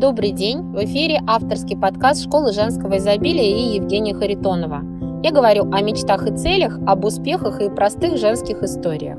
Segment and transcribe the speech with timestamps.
[0.00, 0.62] Добрый день!
[0.72, 4.80] В эфире авторский подкаст Школы женского изобилия и Евгения Харитонова.
[5.22, 9.18] Я говорю о мечтах и целях, об успехах и простых женских историях.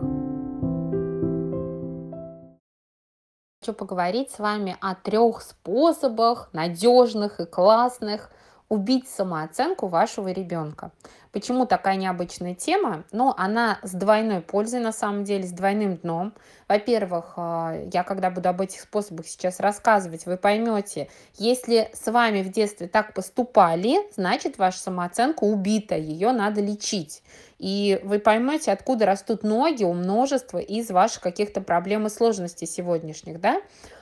[3.60, 8.32] Хочу поговорить с вами о трех способах, надежных и классных,
[8.68, 10.92] убить самооценку вашего ребенка.
[11.32, 13.06] Почему такая необычная тема?
[13.14, 16.34] Ну, она с двойной пользой, на самом деле, с двойным дном.
[16.68, 22.42] Во-первых, э, я когда буду об этих способах сейчас рассказывать, вы поймете, если с вами
[22.42, 27.24] в детстве так поступали, значит, ваша самооценка убита, ее надо лечить.
[27.60, 33.40] И вы поймете, откуда растут ноги у множества из ваших каких-то проблем и сложностей сегодняшних,
[33.40, 33.62] да?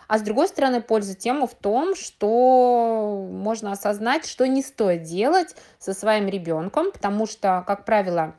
[0.09, 5.55] А с другой стороны, польза тема в том, что можно осознать, что не стоит делать
[5.77, 8.33] со своим ребенком, потому что, как правило,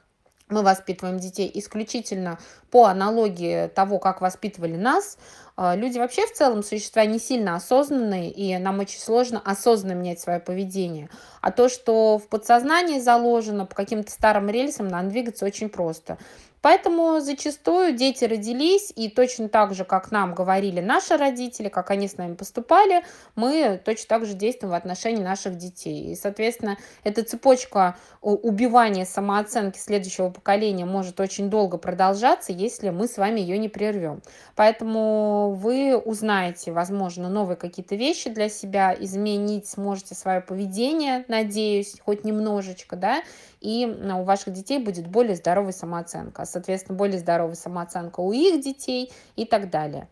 [0.49, 2.41] мы воспитываем детей исключительно
[2.73, 5.17] по аналогии того, как воспитывали нас.
[5.63, 10.19] А, люди вообще в целом существа не сильно осознанные, и нам очень сложно осознанно менять
[10.19, 11.11] свое поведение.
[11.43, 16.17] А то, что в подсознании заложено по каким-то старым рельсам, нам двигаться очень просто.
[16.63, 22.07] Поэтому зачастую дети родились, и точно так же, как нам говорили наши родители, как они
[22.07, 23.03] с нами поступали,
[23.35, 26.13] мы точно так же действуем в отношении наших детей.
[26.13, 33.17] И, соответственно, эта цепочка убивания самооценки следующего поколения может очень долго продолжаться, если мы с
[33.17, 34.21] вами ее не прервем.
[34.55, 42.25] Поэтому вы узнаете, возможно, новые какие-то вещи для себя, изменить сможете свое поведение, надеюсь, хоть
[42.25, 43.23] немножечко, да,
[43.61, 49.13] и у ваших детей будет более здоровая самооценка, соответственно, более здоровая самооценка у их детей
[49.37, 50.09] и так далее.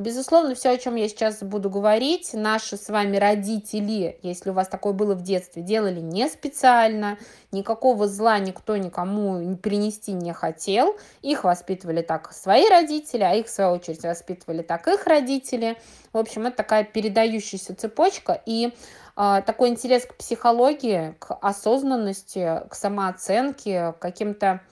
[0.00, 4.66] Безусловно, все, о чем я сейчас буду говорить, наши с вами родители, если у вас
[4.66, 7.18] такое было в детстве, делали не специально,
[7.52, 10.96] никакого зла никто никому принести не хотел.
[11.20, 15.76] Их воспитывали так свои родители, а их, в свою очередь, воспитывали так их родители.
[16.14, 18.40] В общем, это такая передающаяся цепочка.
[18.46, 18.72] И
[19.16, 24.62] а, такой интерес к психологии, к осознанности, к самооценке, к каким-то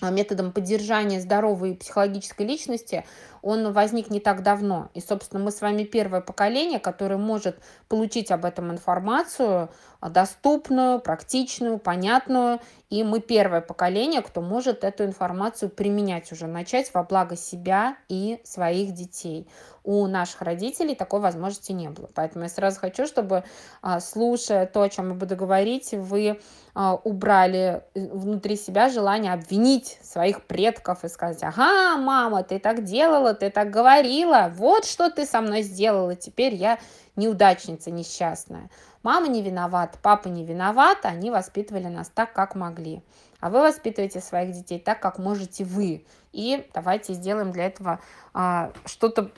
[0.00, 3.04] а, методам поддержания здоровой психологической личности,
[3.42, 4.90] он возник не так давно.
[4.94, 7.58] И, собственно, мы с вами первое поколение, которое может
[7.88, 9.70] получить об этом информацию
[10.00, 12.60] а, доступную, практичную, понятную.
[12.88, 18.40] И мы первое поколение, кто может эту информацию применять уже, начать во благо себя и
[18.44, 19.48] своих детей
[19.82, 22.08] у наших родителей такой возможности не было.
[22.14, 23.44] Поэтому я сразу хочу, чтобы,
[23.82, 26.40] а, слушая то, о чем я буду говорить, вы
[26.74, 32.84] а, убрали э, внутри себя желание обвинить своих предков и сказать, ага, мама, ты так
[32.84, 36.78] делала, ты так говорила, вот что ты со мной сделала, теперь я
[37.16, 38.70] неудачница несчастная.
[39.02, 43.02] Мама не виновата, папа не виноват, они воспитывали нас так, как могли.
[43.40, 46.04] А вы воспитываете своих детей так, как можете вы.
[46.32, 48.00] И давайте сделаем для этого
[48.34, 49.30] а, что-то,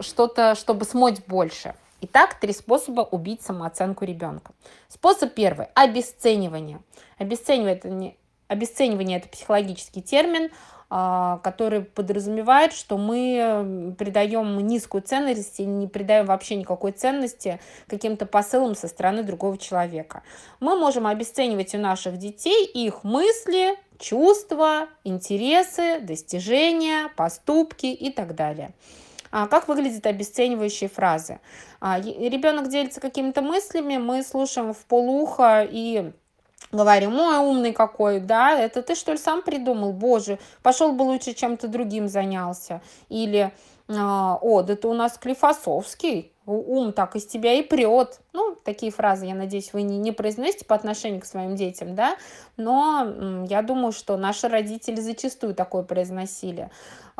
[0.00, 1.74] что-то, чтобы смочь больше.
[2.00, 4.52] Итак, три способа убить самооценку ребенка.
[4.88, 6.80] Способ первый– обесценивание.
[7.16, 8.16] Обесценивание это, не,
[8.46, 10.50] обесценивание– это психологический термин,
[10.88, 18.74] который подразумевает, что мы придаем низкую ценность и не придаем вообще никакой ценности каким-то посылам
[18.74, 20.22] со стороны другого человека.
[20.60, 28.72] Мы можем обесценивать у наших детей их мысли, чувства, интересы, достижения, поступки и так далее.
[29.30, 31.40] А как выглядят обесценивающие фразы?
[31.80, 36.12] А, ребенок делится какими-то мыслями, мы слушаем в полуха и
[36.72, 41.34] говорим, ой, умный какой, да, это ты что ли сам придумал, боже, пошел бы лучше
[41.34, 42.80] чем-то другим занялся.
[43.08, 43.52] Или,
[43.90, 48.20] «А, о, да ты у нас Клифосовский, ум так из тебя и прет.
[48.34, 52.16] Ну, такие фразы, я надеюсь, вы не, не произносите по отношению к своим детям, да,
[52.58, 56.70] но я думаю, что наши родители зачастую такое произносили.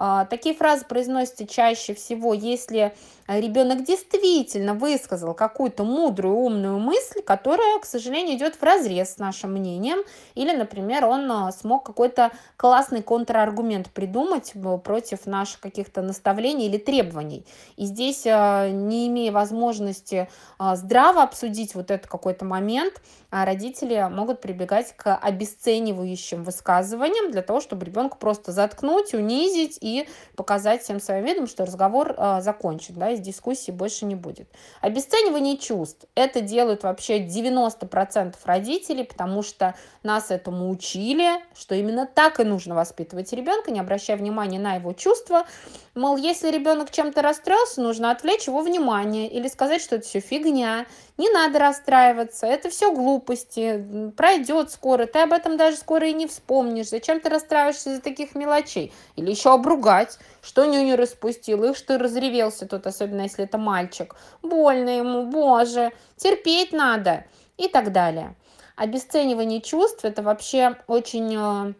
[0.00, 2.94] А, такие фразы произносятся чаще всего, если
[3.26, 9.54] ребенок действительно высказал какую-то мудрую, умную мысль, которая, к сожалению, идет в разрез с нашим
[9.54, 9.98] мнением,
[10.36, 14.52] или, например, он а, смог какой-то классный контраргумент придумать
[14.84, 17.44] против наших каких-то наставлений или требований.
[17.76, 20.28] И здесь, а, не имея возможности
[20.74, 27.86] здраво обсудить вот этот какой-то момент, родители могут прибегать к обесценивающим высказываниям для того, чтобы
[27.86, 33.20] ребенка просто заткнуть, унизить и показать всем своим видом, что разговор э, закончен, да, из
[33.20, 34.48] дискуссии больше не будет.
[34.80, 36.06] Обесценивание чувств.
[36.14, 42.74] Это делают вообще 90% родителей, потому что нас этому учили, что именно так и нужно
[42.74, 45.46] воспитывать ребенка, не обращая внимания на его чувства.
[45.94, 50.86] Мол, если ребенок чем-то расстроился, нужно отвлечь его внимание или сказать, что это все фигня,
[51.16, 56.28] Не надо расстраиваться, это все глупости, пройдет скоро, ты об этом даже скоро и не
[56.28, 56.90] вспомнишь.
[56.90, 58.92] Зачем ты расстраиваешься из-за таких мелочей?
[59.16, 64.14] Или еще обругать, что нюню распустил, их что разревелся тут, особенно если это мальчик.
[64.42, 67.24] Больно ему, боже, терпеть надо
[67.56, 68.36] и так далее.
[68.76, 71.74] Обесценивание чувств– это вообще очень э,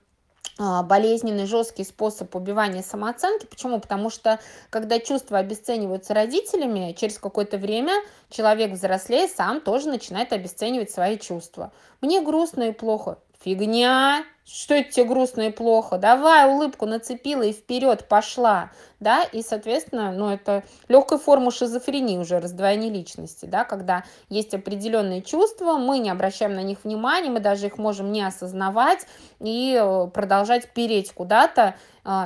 [0.60, 3.46] а, болезненный, жесткий способ убивания самооценки.
[3.46, 3.78] Почему?
[3.78, 4.40] Потому что
[4.70, 7.92] когда чувства обесцениваются родителями, через какое-то время
[8.30, 11.70] человек взрослеет, сам тоже начинает обесценивать свои чувства.
[12.00, 13.18] Мне грустно и плохо.
[13.44, 15.96] Фигня, что это тебе грустно и плохо?
[15.96, 22.40] Давай улыбку нацепила и вперед пошла, да, и, соответственно, ну, это легкая форма шизофрении уже,
[22.40, 27.66] раздвоение личности, да, когда есть определенные чувства, мы не обращаем на них внимания, мы даже
[27.66, 29.06] их можем не осознавать
[29.38, 31.76] и э, продолжать переть куда-то,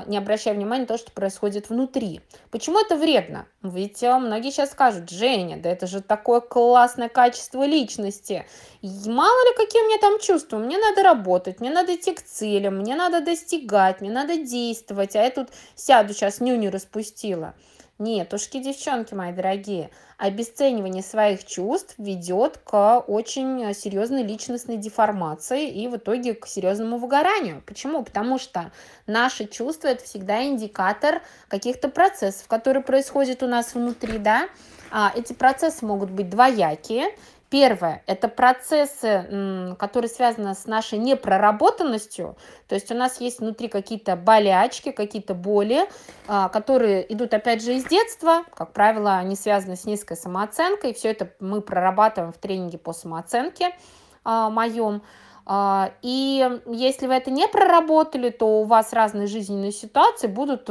[0.07, 2.21] не обращая внимания на то, что происходит внутри.
[2.53, 3.47] Почему это вредно?
[3.63, 8.47] Ведь э, многие сейчас скажут, Женя, да это же такое классное качество личности.
[8.81, 10.59] мало ли, какие у меня там чувства.
[10.59, 15.17] Мне надо работать, мне надо идти к целям, мне надо достигать, мне надо действовать.
[15.17, 17.55] А я тут сяду сейчас нюни распустила.
[18.03, 25.87] Нет, ушки, девчонки мои дорогие, обесценивание своих чувств ведет к очень серьезной личностной деформации и
[25.87, 27.63] в итоге к серьезному выгоранию.
[27.65, 28.03] Почему?
[28.03, 28.73] Потому что
[29.07, 34.49] наши чувства– это всегда индикатор каких-то процессов, которые происходят у нас внутри, да,
[34.91, 37.17] а, эти процессы могут быть двоякие,
[37.53, 42.35] Первое– это процессы, которые связаны с нашей непроработанностью.
[42.67, 45.87] То есть у нас есть внутри какие-то болячки, какие-то боли,
[46.27, 48.45] а, которые идут, опять же, из детства.
[48.55, 50.95] Как правило, они связаны с низкой самооценкой.
[50.95, 53.77] Все это мы прорабатываем в тренинге по самооценке
[54.25, 55.03] а, моем.
[55.45, 60.65] А, и если вы это не проработали, то у вас разные жизненные ситуации будут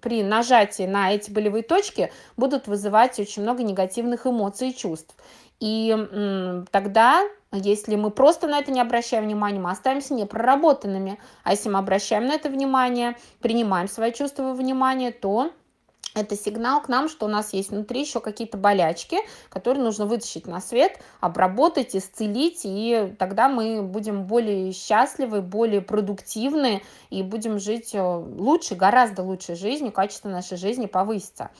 [0.00, 5.14] при нажатии на эти болевые точки будут вызывать очень много негативных эмоций и чувств.
[5.60, 7.22] И тогда,
[7.52, 11.18] если мы просто на это не обращаем внимания, мы останемся непроработанными.
[11.44, 15.52] А если мы обращаем на это внимание, принимаем свои чувства внимание, то
[16.14, 19.18] это сигнал к нам, что у нас есть внутри еще какие-то болячки,
[19.48, 26.82] которые нужно вытащить на свет, обработать, исцелить, и тогда мы будем более счастливы, более продуктивны
[27.10, 31.50] и будем жить э, лучше, гораздо лучше жизнью, качество нашей жизни повысится.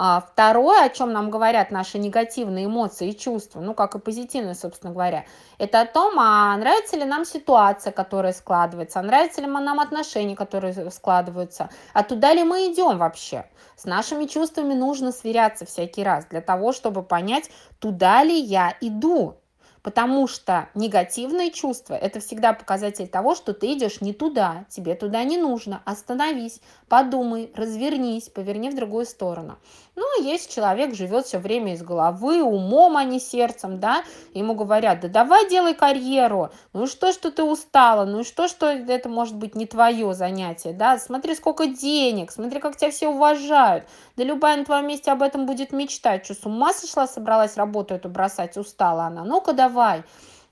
[0.00, 4.54] А второе, о чем нам говорят наши негативные эмоции и чувства, ну, как и позитивные,
[4.54, 5.24] собственно говоря,
[5.58, 10.36] это о том, а нравится ли нам ситуация, которая складывается, а нравятся ли нам отношения,
[10.36, 13.46] которые складываются, а туда ли мы идем вообще.
[13.74, 19.40] С нашими чувствами нужно сверяться всякий раз для того, чтобы понять, туда ли я иду.
[19.82, 25.22] Потому что негативные чувства– это всегда показатель того, что ты идешь не туда, тебе туда
[25.24, 25.82] не нужно.
[25.84, 29.58] Остановись, подумай, развернись, поверни в другую сторону.
[29.98, 34.54] Ну, а если человек живет все время из головы, умом, а не сердцем, да, ему
[34.54, 39.34] говорят, да давай делай карьеру, ну что, что ты устала, ну что, что это может
[39.34, 44.58] быть не твое занятие, да, смотри, сколько денег, смотри, как тебя все уважают, да любая
[44.58, 48.56] на твоем месте об этом будет мечтать, что с ума сошла, собралась работу эту бросать,
[48.56, 49.67] устала она, ну-ка давай,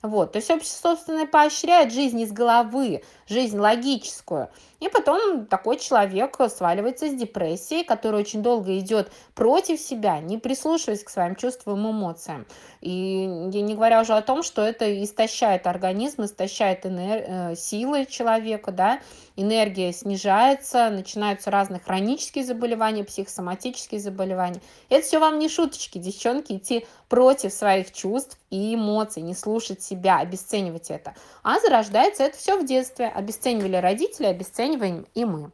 [0.03, 4.49] вот, то есть общество, собственно, поощряет жизнь из головы, жизнь логическую.
[4.79, 11.03] И потом такой человек сваливается с депрессией, которая очень долго идет против себя, не прислушиваясь
[11.03, 12.47] к своим чувствам и эмоциям.
[12.83, 17.25] И не говоря уже о том, что это истощает организм, истощает энер...
[17.27, 19.01] Э, силы человека, да,
[19.35, 24.61] энергия снижается, начинаются разные хронические заболевания, психосоматические заболевания.
[24.91, 30.19] Это все вам не шуточки, девчонки, идти против своих чувств и эмоций, не слушать себя,
[30.19, 31.15] обесценивать это.
[31.43, 33.07] А зарождается это все в детстве.
[33.07, 35.51] Обесценивали родители, обесцениваем и мы.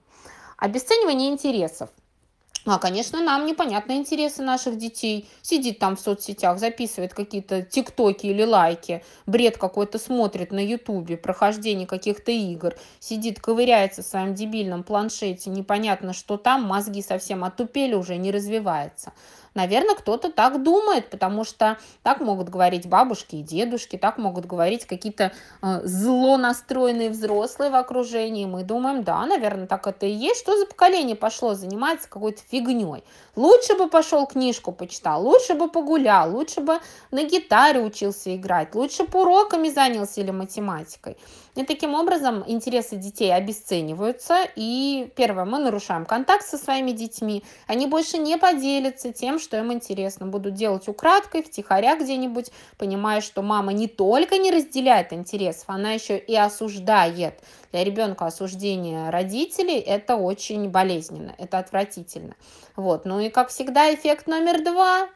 [0.56, 1.90] Обесценивание интересов.
[2.64, 5.28] А, конечно, нам непонятны интересы наших детей.
[5.42, 11.88] Сидит там в соцсетях, записывает какие-то тиктоки или лайки, бред какой-то смотрит на ютубе, прохождение
[11.88, 18.16] каких-то игр, сидит, ковыряется в своем дебильном планшете, непонятно, что там, мозги совсем отупели уже,
[18.16, 19.12] не развивается.
[19.54, 24.86] Наверное, кто-то так думает, потому что так могут говорить бабушки и дедушки, так могут говорить
[24.86, 25.32] какие-то
[25.62, 28.46] э, зло настроенные взрослые в окружении.
[28.46, 30.40] Мы думаем, да, наверное, так это и есть.
[30.40, 33.04] Что за поколение пошло заниматься какой-то фигней?
[33.34, 39.04] Лучше бы пошел книжку почитал, лучше бы погулял, лучше бы на гитаре учился играть, лучше
[39.04, 41.16] бы уроками занялся или математикой.
[41.54, 44.46] И таким образом интересы детей обесцениваются.
[44.56, 47.42] И первое, мы нарушаем контакт со своими детьми.
[47.66, 50.26] Они больше не поделятся тем, что им интересно.
[50.26, 56.18] Будут делать украдкой, втихаря где-нибудь, понимая, что мама не только не разделяет интересов, она еще
[56.18, 57.34] и осуждает.
[57.72, 62.36] Для ребенка осуждение родителей– это очень болезненно, это отвратительно.
[62.76, 63.06] Вот.
[63.06, 65.08] Ну и, как всегда, эффект номер два.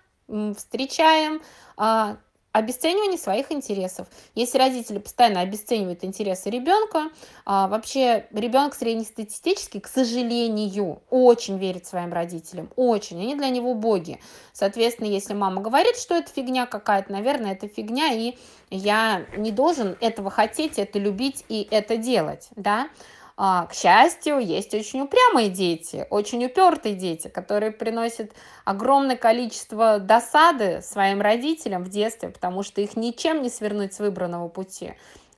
[0.57, 1.43] Встречаем
[1.77, 2.17] а,
[2.57, 4.07] обесценивание своих интересов.
[4.35, 7.11] Если родители постоянно обесценивают интересы ребенка,
[7.45, 14.21] а, вообще ребенок среднестатистически, к сожалению, очень верит своим родителям, очень, они для него боги.
[14.55, 18.37] Соответственно, если мама говорит, что это фигня какая-то, наверное, это фигня, и
[18.71, 22.89] я не должен этого хотеть, это любить и это делать, да.
[23.39, 28.33] А, к счастью, есть очень упрямые дети, очень упертые дети, которые приносят
[28.65, 34.49] огромное количество досады своим родителям в детстве, потому что их ничем не свернуть с выбранного
[34.49, 34.95] пути.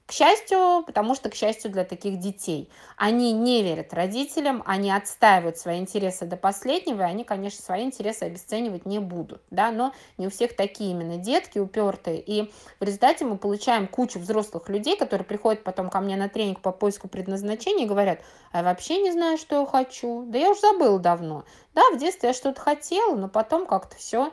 [0.09, 5.59] К счастью, потому что, к счастью для таких детей, они не верят родителям, они отстаивают
[5.59, 10.29] свои интересы до последнего, и они, конечно, свои интересы обесценивать не будут, да, но не
[10.29, 12.51] у всех такие именно детки упертые, и
[12.81, 16.73] в результате мы получаем кучу взрослых людей, которые приходят потом ко мне на тренинг по
[16.73, 20.61] поиску предназначения и говорят, а я вообще не знаю, что я хочу, да я уже
[20.61, 24.33] забыл давно, да, в детстве я что-то хотела, но потом как-то все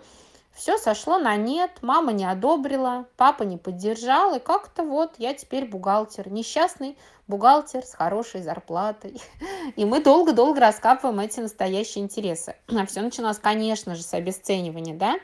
[0.55, 5.65] все сошло на нет, мама не одобрила, папа не поддержал, и как-то вот я теперь
[5.65, 6.97] бухгалтер, несчастный
[7.27, 9.21] бухгалтер с хорошей зарплатой.
[9.75, 12.55] И мы долго-долго раскапываем эти настоящие интересы.
[12.69, 15.15] А все начиналось, конечно же, с обесценивания, да.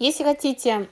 [0.00, 0.88] Если хотите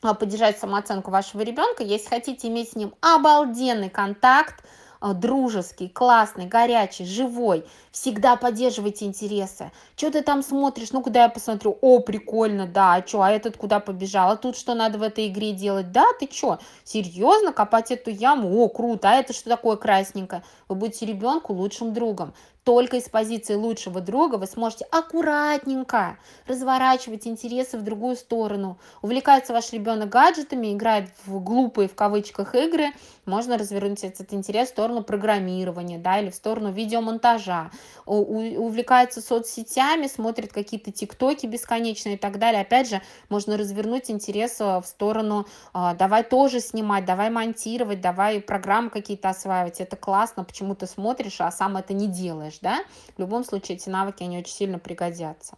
[0.00, 4.64] а, поддержать самооценку вашего ребенка, если хотите иметь с ним обалденный контакт,
[5.12, 7.66] дружеский, классный, горячий, живой.
[7.90, 9.70] Всегда поддерживайте интересы.
[9.96, 10.92] Что ты там смотришь?
[10.92, 11.76] Ну, куда я посмотрю?
[11.82, 14.30] О, прикольно, да, а что, а этот куда побежал?
[14.30, 15.92] А тут что надо в этой игре делать?
[15.92, 18.64] Да, ты что, серьезно копать эту яму?
[18.64, 20.42] О, круто, а это что такое красненькое?
[20.68, 22.32] Вы будете ребенку лучшим другом
[22.64, 28.78] только из позиции лучшего друга вы сможете аккуратненько разворачивать интересы в другую сторону.
[29.02, 32.86] Увлекается ваш ребенок гаджетами, играет в глупые в кавычках игры,
[33.26, 37.70] можно развернуть этот интерес в сторону программирования, да, или в сторону видеомонтажа.
[38.06, 42.62] Увлекается соцсетями, смотрит какие-то тиктоки бесконечные и так далее.
[42.62, 48.40] Опять же, можно развернуть интерес э, в сторону а, давай тоже снимать, давай монтировать, давай
[48.40, 49.80] программы какие-то осваивать.
[49.80, 52.84] Это классно, почему ты смотришь, а сам это не делаешь делаешь, да,
[53.16, 55.56] в любом случае эти навыки, они очень сильно пригодятся.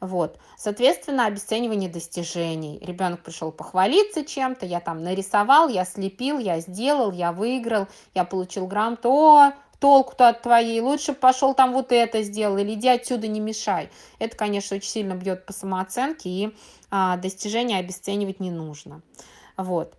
[0.00, 0.38] Вот.
[0.58, 2.78] Соответственно, обесценивание достижений.
[2.82, 8.66] Ребенок пришел похвалиться чем-то, я там нарисовал, я слепил, я сделал, я выиграл, я получил
[8.66, 9.10] грамоту.
[9.10, 13.90] О, толку-то от твоей, лучше пошел там вот это сделал, или иди отсюда, не мешай.
[14.18, 16.56] Это, конечно, очень сильно бьет по самооценке, и
[16.90, 19.02] а, достижения обесценивать не нужно.
[19.56, 19.94] Вот.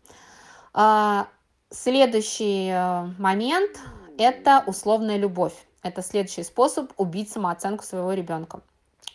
[0.73, 1.27] А,
[1.71, 3.79] следующий а, момент–
[4.17, 5.53] это условная любовь.
[5.87, 8.61] Это следующий способ убить самооценку своего ребенка.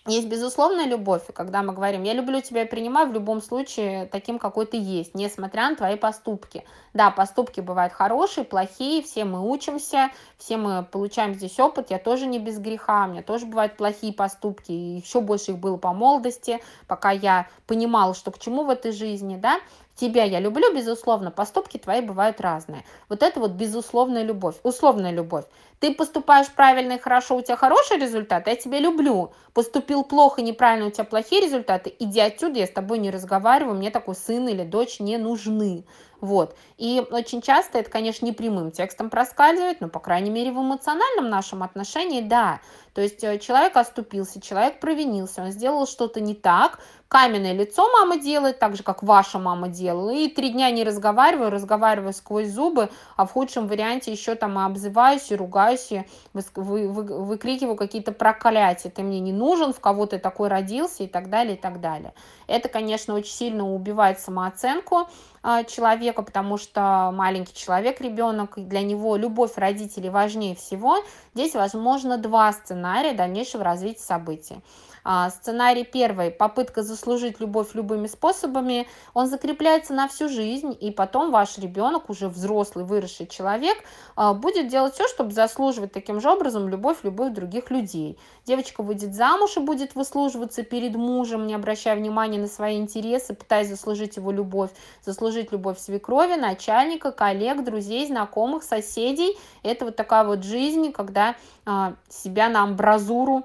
[0.07, 4.41] Есть безусловная любовь, когда мы говорим, я люблю тебя и принимаю в любом случае таким,
[4.41, 6.65] какой ты есть, несмотря на твои поступки.
[6.93, 12.27] Да, поступки бывают хорошие, плохие, все мы учимся, все мы получаем здесь опыт, я тоже
[12.27, 15.93] не без греха, у меня тоже бывают плохие поступки, и еще больше их было по
[15.93, 19.61] молодости, пока я понимала, что к чему в этой жизни, да,
[20.03, 22.85] Тебя я люблю, безусловно, поступки твои бывают разные.
[23.09, 25.45] Вот это вот безусловная любовь, условная любовь.
[25.79, 29.31] Ты поступаешь правильно и хорошо, у тебя хороший результат, я тебя люблю.
[29.55, 33.93] Поступил плохо, неправильно, у тебя плохие результаты, иди отсюда, я с тобой не разговариваю, мне
[33.93, 35.85] такой сын или дочь не нужны.
[36.21, 36.57] Вот.
[36.79, 41.29] И очень часто это, конечно, не прямым текстом проскальзывает, но, по крайней мере, в эмоциональном
[41.29, 42.61] нашем отношении, да.
[42.95, 48.17] То есть э, человек оступился, человек провинился, он сделал что-то не так, каменное лицо мама
[48.17, 52.91] делает, так же, как ваша мама делала, и три дня не разговариваю, разговариваю сквозь зубы,
[53.17, 58.13] а в худшем варианте еще там и обзываюсь, и ругаюсь, и вы, вы, выкрикиваю какие-то
[58.13, 61.81] проклятия, ты мне не нужен, в кого ты такой родился, и так далее, и так
[61.81, 62.15] далее.
[62.47, 65.09] Это, конечно, очень сильно убивает самооценку,
[65.43, 70.99] а, человека, потому что маленький человек, ребенок, для него любовь родителей важнее всего.
[71.35, 72.82] Здесь возможно два сценария
[73.15, 74.61] дальнейшего развития событий.
[75.05, 78.87] А, сценарий первый– попытка заслужить любовь любыми способами.
[79.15, 83.77] Он закрепляется на всю жизнь, и потом ваш ребенок, уже взрослый, выросший человек,
[84.15, 88.19] а, будет делать все, чтобы заслуживать таким же образом любовь любых других людей.
[88.45, 93.69] Девочка выйдет замуж и будет выслуживаться перед мужем, не обращая внимания на свои интересы, пытаясь
[93.69, 94.71] заслужить его любовь,
[95.05, 99.37] заслужить любовь свекрови, начальника, коллег, друзей, знакомых, соседей.
[99.63, 103.45] Это вот такая вот жизнь, когда а, себя на амбразуру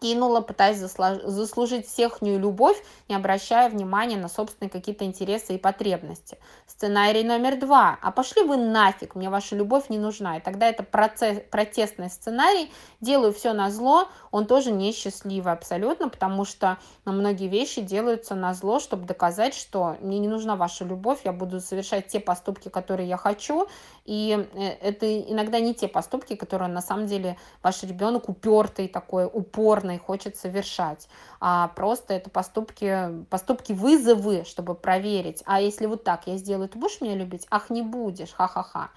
[0.00, 6.38] кинула, пытаясь заслужить всехнюю любовь, не обращая внимания на собственные какие-то интересы и потребности.
[6.66, 7.98] Сценарий номер два.
[8.00, 10.38] А пошли вы нафиг, мне ваша любовь не нужна.
[10.38, 16.44] И тогда это процесс, протестный сценарий, делаю все на зло, он тоже несчастливый абсолютно, потому
[16.44, 21.32] что многие вещи делаются на зло, чтобы доказать, что мне не нужна ваша любовь, я
[21.32, 23.66] буду совершать те поступки, которые я хочу,
[24.04, 29.28] и э, это иногда не те поступки, которые на самом деле ваш ребенок упертый такой,
[29.30, 31.08] упорный, приятно и хочет совершать,
[31.40, 35.42] а просто это поступки, поступки вызовы, чтобы проверить.
[35.46, 37.46] А если вот так я сделаю, ты будешь меня любить?
[37.50, 38.90] Ах, не будешь, ха-ха-ха.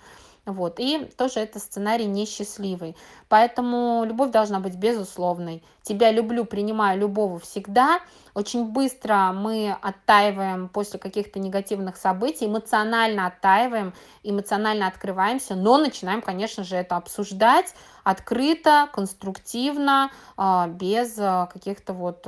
[0.46, 0.80] Вот.
[0.80, 2.98] И тоже это сценарий несчастливый.
[3.30, 5.64] Поэтому любовь должна быть безусловной.
[5.84, 8.02] Тебя люблю, принимаю любого всегда.
[8.34, 16.64] Очень быстро мы оттаиваем после каких-то негативных событий, эмоционально оттаиваем, эмоционально открываемся, но начинаем, конечно
[16.66, 17.74] же, это обсуждать
[18.04, 22.26] открыто, конструктивно, а, без а, каких-то вот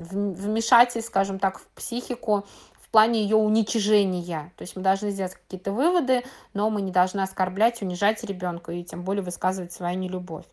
[0.00, 2.44] вмешательств, скажем так, в психику
[2.88, 4.50] в плане ее уничижения.
[4.56, 8.82] То есть мы должны сделать какие-то выводы, но мы не должны оскорблять, унижать ребенка и
[8.82, 10.46] тем более высказывать свою нелюбовь.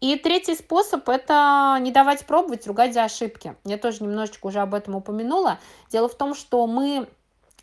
[0.00, 3.56] И третий способ– это не давать пробовать, ругать за ошибки.
[3.64, 5.58] Я тоже немножечко уже об этом упомянула.
[5.90, 7.08] Дело в том, что мы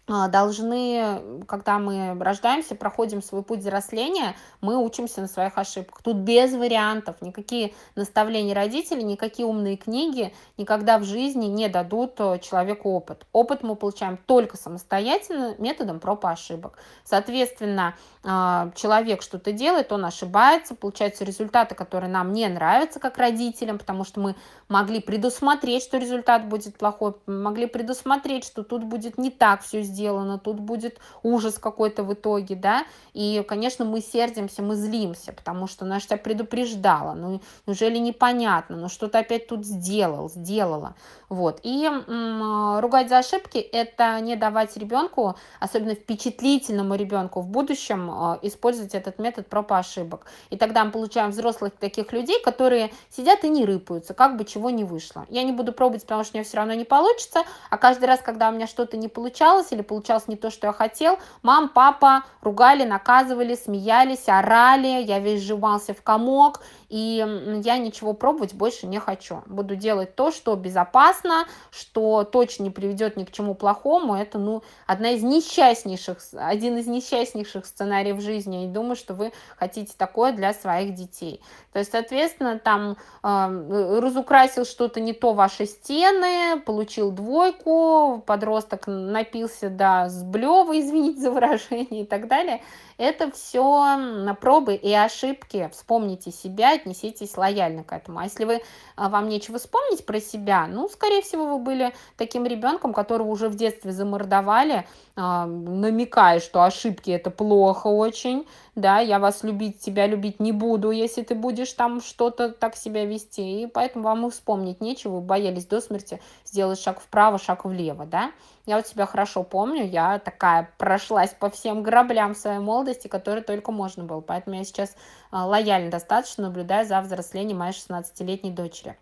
[0.08, 6.02] должны, когда мы рождаемся, проходим свой путь взросления, мы учимся на своих ошибках.
[6.04, 12.40] Тут без вариантов, никакие наставления родителей, никакие умные книги никогда в жизни не дадут э,
[12.40, 13.26] человеку опыт.
[13.32, 16.78] Опыт мы получаем только самостоятельно, методом проб и ошибок.
[17.04, 23.78] Соответственно, а, человек что-то делает, он ошибается, получаются результаты, которые нам не нравятся как родителям,
[23.78, 24.36] потому что мы
[24.68, 29.95] могли предусмотреть, что результат будет плохой, могли предусмотреть, что тут будет не так все сделано,
[29.96, 35.68] сделано, тут будет ужас какой-то в итоге, да, и, конечно, мы сердимся, мы злимся, потому
[35.68, 40.96] что она же тебя предупреждала, ну, неужели непонятно, ну, что то опять тут сделал, сделала,
[41.30, 48.12] вот, и м, ругать за ошибки– это не давать ребенку, особенно впечатлительному ребенку в будущем,
[48.12, 52.92] э, использовать этот метод проб и ошибок, и тогда мы получаем взрослых таких людей, которые
[53.10, 55.26] сидят и не рыпаются, как бы чего не вышло.
[55.30, 58.20] Я не буду пробовать, потому что у меня все равно не получится, а каждый раз,
[58.22, 62.24] когда у меня что-то не получалось или получалось не то, что я хотел, мам, папа
[62.42, 67.26] ругали, наказывали, смеялись, орали, я весь сжимался в комок, и
[67.64, 69.44] я ничего пробовать больше не хочу.
[69.48, 74.16] Буду делать то, что безопасно, что точно не приведет ни к чему плохому.
[74.16, 78.66] Это, ну, одна из несчастнейших, один из несчастнейших сценариев жизни.
[78.66, 81.42] И думаю, что вы хотите такое для своих детей.
[81.74, 89.70] То есть, соответственно, там э, разукрасил что-то не то ваши стены, получил двойку, подросток напился
[89.76, 92.62] до сблева, извините за выражение и так далее.
[92.98, 95.70] Это все на пробы и ошибки.
[95.74, 98.20] Вспомните себя, отнеситесь лояльно к этому.
[98.20, 98.62] А если вы,
[98.96, 103.50] а, вам нечего вспомнить про себя, ну, скорее всего, вы были таким ребенком, которого уже
[103.50, 110.06] в детстве замордовали, а, намекая, что ошибки это плохо очень, да, я вас любить, тебя
[110.06, 114.30] любить не буду, если ты будешь там что-то так себя вести, и поэтому вам и
[114.30, 118.32] вспомнить нечего, вы боялись до смерти сделать шаг вправо, шаг влево, да,
[118.66, 123.72] я вот себя хорошо помню, я такая прошлась по всем граблям своей молодости, которые только
[123.72, 124.22] можно было.
[124.22, 124.96] Поэтому я сейчас
[125.30, 128.98] а, лояльно достаточно наблюдаю за взрослением моей 16-летней дочери.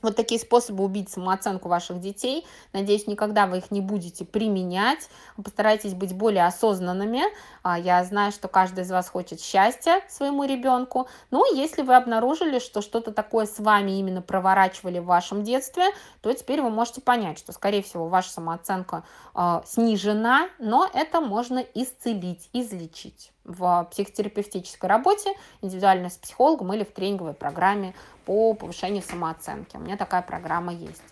[0.00, 2.46] Вот такие способы убить самооценку ваших детей.
[2.72, 5.08] Надеюсь, никогда вы их не будете применять.
[5.42, 7.22] Постарайтесь быть более осознанными.
[7.64, 11.08] А, я знаю, что каждый из вас хочет счастья своему ребенку.
[11.32, 15.86] Ну, если вы обнаружили, что что-то такое с вами именно проворачивали в вашем детстве,
[16.20, 19.02] то теперь вы можете понять, что, скорее всего, ваша самооценка
[19.34, 25.32] э, снижена, но это можно исцелить, излечить в психотерапевтической работе,
[25.62, 29.76] индивидуально с психологом или в тренинговой программе по повышению самооценки.
[29.76, 31.02] У меня такая программа есть.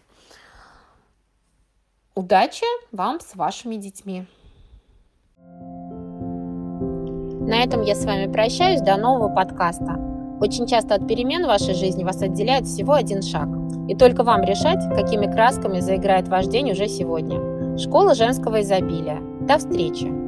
[2.15, 4.27] Удачи вам с вашими детьми!
[7.47, 8.81] На этом я с вами прощаюсь.
[8.81, 10.01] До нового подкаста.
[10.41, 13.49] Очень часто от перемен в вашей жизни вас отделяет всего один шаг.
[13.89, 17.79] И только вам решать, какими красками заиграет ваш день уже сегодня.
[17.79, 19.21] Школа женского изобилия.
[19.43, 20.26] До встречи!